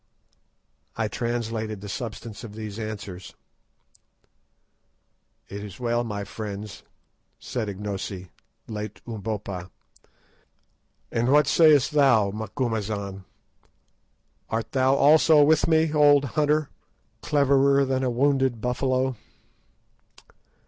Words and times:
I 0.97 1.07
translated 1.07 1.79
the 1.81 1.87
substance 1.87 2.43
of 2.43 2.55
these 2.55 2.79
answers. 2.79 3.35
"It 5.47 5.63
is 5.63 5.79
well, 5.79 6.03
my 6.03 6.23
friends," 6.23 6.81
said 7.37 7.69
Ignosi, 7.69 8.29
late 8.67 8.99
Umbopa; 9.05 9.69
"and 11.11 11.31
what 11.31 11.45
sayest 11.45 11.91
thou, 11.91 12.31
Macumazahn, 12.31 13.25
art 14.49 14.71
thou 14.71 14.95
also 14.95 15.43
with 15.43 15.67
me, 15.67 15.93
old 15.93 16.25
hunter, 16.33 16.71
cleverer 17.21 17.85
than 17.85 18.01
a 18.03 18.09
wounded 18.09 18.59
buffalo?" 18.59 19.15